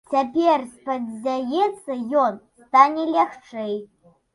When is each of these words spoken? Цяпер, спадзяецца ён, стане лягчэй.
Цяпер, 0.11 0.63
спадзяецца 0.77 2.01
ён, 2.25 2.33
стане 2.67 3.09
лягчэй. 3.15 3.77